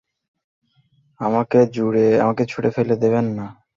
[1.19, 3.45] আমাকে ছুড়ে ফেলে দেবেন না।